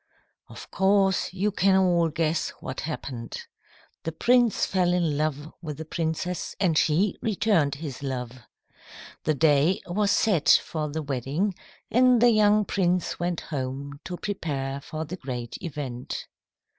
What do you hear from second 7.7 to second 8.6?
his love.